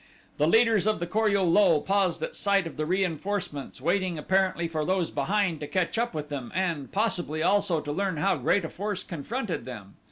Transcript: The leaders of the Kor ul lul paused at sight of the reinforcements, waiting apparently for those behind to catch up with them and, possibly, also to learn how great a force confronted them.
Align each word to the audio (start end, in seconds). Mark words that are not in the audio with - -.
The 0.39 0.47
leaders 0.47 0.87
of 0.87 0.99
the 0.99 1.05
Kor 1.05 1.29
ul 1.29 1.45
lul 1.45 1.81
paused 1.83 2.23
at 2.23 2.35
sight 2.35 2.65
of 2.65 2.75
the 2.75 2.87
reinforcements, 2.87 3.79
waiting 3.79 4.17
apparently 4.17 4.67
for 4.67 4.83
those 4.83 5.11
behind 5.11 5.59
to 5.59 5.67
catch 5.67 5.95
up 5.99 6.15
with 6.15 6.29
them 6.29 6.51
and, 6.55 6.91
possibly, 6.91 7.43
also 7.43 7.79
to 7.81 7.91
learn 7.91 8.17
how 8.17 8.37
great 8.37 8.65
a 8.65 8.69
force 8.69 9.03
confronted 9.03 9.65
them. 9.65 9.97